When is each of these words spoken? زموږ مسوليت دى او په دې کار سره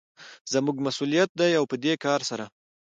زموږ 0.53 0.77
مسوليت 0.85 1.29
دى 1.39 1.51
او 1.59 1.65
په 1.71 1.75
دې 1.83 1.93
کار 2.05 2.19
سره 2.29 2.45